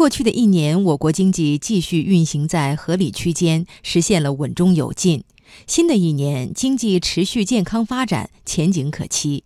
[0.00, 5.24] 过去的一年，我国经济继续运行在合理区间，实现了稳中有进。
[5.66, 9.44] 新的一年，经济持续健康发展，前景可期。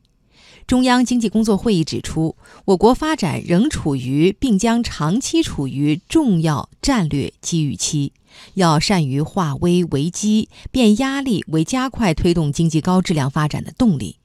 [0.65, 2.37] 中央经济工作会议指出，
[2.67, 8.13] 我国发展仍处于并将长期处于重要战略机遇期，
[8.55, 14.19] 要善于化危为机，变压力为加快推动经济高质量发展的动力。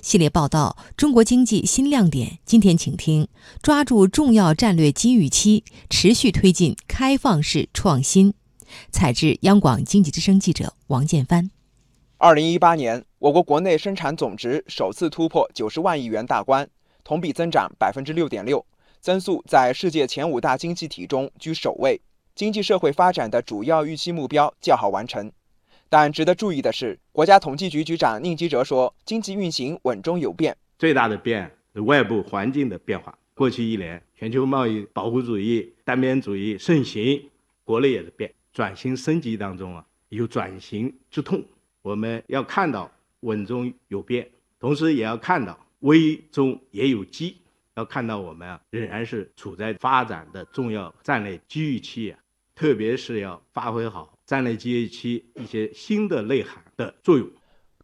[0.00, 3.28] 系列报道《中国经济新亮点》，今天请听：
[3.62, 8.34] 抓住重要战略机遇期，持续推进开放式创新。
[8.90, 11.50] 采自央广经济之声记者王建帆。
[12.18, 16.68] 二零一八年，我国国内生产总值首次突破九十万亿元大关，
[17.04, 18.64] 同比增长百分之六点六，
[19.00, 22.00] 增速在世界前五大经济体中居首位。
[22.34, 25.30] 经济社会发展的主要预期目标较好完成。
[25.92, 30.56] 但值得注意的是，国家统计局局长宁吉喆说，经济运行稳中有变。
[30.78, 33.14] 最大的变是外部环境的变化。
[33.34, 37.22] 过去一年，全球贸易保护主义、单边主义盛行，
[37.62, 41.44] 国内也是变，转型升级当中啊，有转型之痛。
[41.82, 42.90] 我们要看到
[43.20, 44.26] 稳中有变，
[44.58, 47.36] 同时也要看到危中也有机，
[47.74, 52.18] 要看到我们啊仍然是处在发展的重要战略机遇期啊，
[52.54, 57.28] 特别是要发挥好战略机遇期一些新的内涵的作用。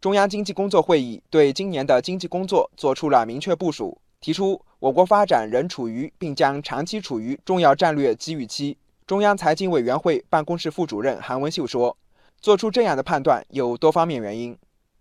[0.01, 8.75] 中央经济工作会议对今年的经济工作作出了明确部署，提出我国发展仍处于并将长期处于重要战略机遇期。
[9.05, 11.95] 中央财经委员会办公室副主任韩文秀说。
[12.41, 14.57] 做出这样的判断有多方面原因。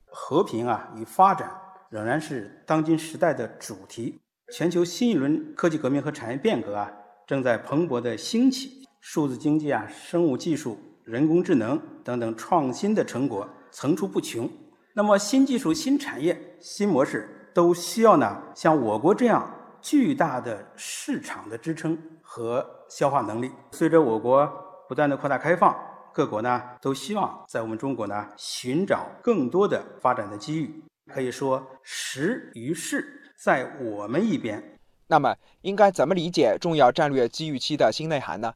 [0.07, 1.49] 和平啊与发展
[1.89, 4.19] 仍然是当今时代的主题。
[4.53, 6.91] 全球新一轮科技革命和产业变革啊
[7.29, 10.77] 正在蓬勃的兴起，数字经济啊、生物技术、
[11.09, 14.47] 人工智能等等创新的成果层出不穷。
[14.93, 19.51] 那么新技术、新产业、新模式都需要呢像我国这样
[19.81, 23.51] 巨大的市场的支撑和消化能力。
[23.73, 24.47] 随着我国
[24.87, 25.75] 不断的扩大开放。
[26.11, 34.61] 各国呢都希望在我们中国呢寻找更多的发展的机遇，可以说时与势在我们一边。
[35.07, 38.53] 那么，应该怎么理解重要战略机遇期的新内涵呢？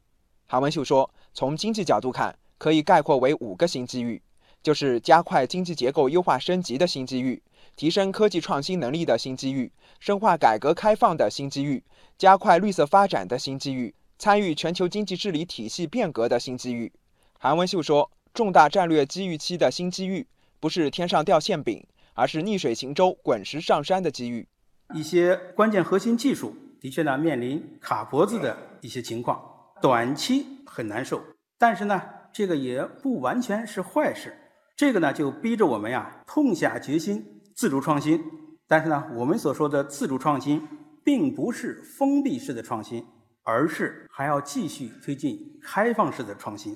[0.49, 4.23] 韩文秀说，从经济角度看，可以概括为五个新机遇，
[4.63, 7.43] 就是加快经济结构优化升级的新机遇，
[7.75, 11.83] 提升科技创新能力的新机遇，深化改革开放的新机遇，
[12.17, 16.93] 加快绿色发展的新机遇，参与全球经济治理体系变革的新机遇。
[17.41, 20.25] 韩文秀说：“重大战略机遇期的新机遇，
[20.61, 21.85] 不是天上掉馅饼，
[22.15, 24.47] 而是逆水行舟、滚石上山的机遇。
[24.95, 29.43] 一些关键核心技术的确呢面临卡脖子的一些情况，
[29.83, 31.21] 短期很难受。
[31.59, 32.01] 但是呢，
[32.33, 34.37] 这个也不完全是坏事。
[34.77, 38.21] 这个呢就逼着我们呀痛下决心自主创新。
[38.67, 40.67] 但是呢，我们所说的自主创新，
[41.05, 43.05] 并不是封闭式的创新，
[43.43, 46.75] 而是还要继续推进开放式的创新。”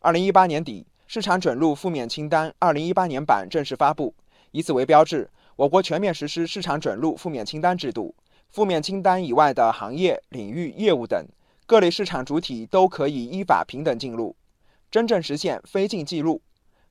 [0.00, 4.12] 二零一八年底，市场准入负面清单二零一八年版正式发布，
[4.50, 8.14] 以此为标志，我国全面实施市场准入负面清单制度。
[8.50, 11.24] 负面清单以外的行业、领域、业务等
[11.66, 14.34] 各类市场主体都可以依法平等进入，
[14.96, 16.40] 真正实现非禁即入。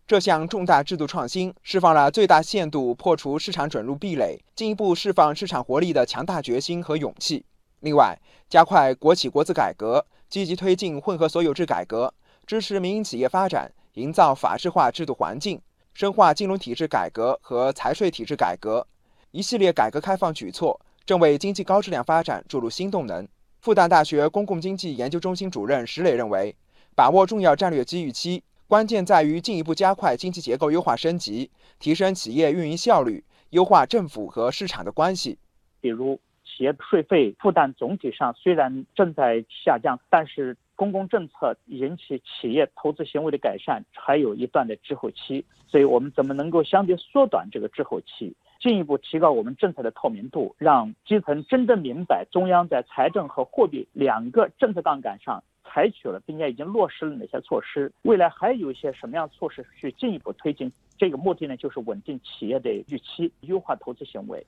[0.05, 7.43] 这项重大制度创新，释放了最大限度破除市场准入壁垒、进一步释放市场活力的强大决心和勇气。
[7.79, 8.16] 另外，
[8.47, 12.13] 加快国企国资改革，积极推进混合所有制改革。
[12.45, 15.59] 支持民营企业发展，营造法治化制度环境，
[15.95, 18.85] 深化金融体制改革和财税体制改革，
[19.31, 23.27] 一系列改革开放举措正为经济高质量发展注入新动能。
[23.61, 26.55] 复旦大学公共经济研究中心主任石磊认为，
[26.95, 35.38] 把握重要战略机遇期，关键在于进一步加快经济结构优化升级，提升企业运营效率，优化政府和市场的关系。
[35.81, 40.57] 比如，企业税费负担总体上虽然正在下降，但是。
[40.78, 55.41] 公共政策引起企业投资行为的改善，还有一段的滞后期，所以我们怎么能够相对缩短这个滞后期，进一步提高我们政策的透明度，让基层真正明白中央在财政和货币两个政策杠杆上
[55.75, 60.72] 采取了并且已经落实了哪些措施，未来还有一些什么样措施去进一步推进？
[60.97, 64.45] 这个目的呢，就是稳定企业的预期，优化投资行为。